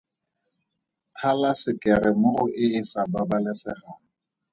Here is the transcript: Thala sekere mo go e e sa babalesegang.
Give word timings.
Thala 1.17 1.51
sekere 1.61 2.09
mo 2.19 2.29
go 2.35 2.45
e 2.63 2.65
e 2.79 2.81
sa 2.91 3.01
babalesegang. 3.11 4.01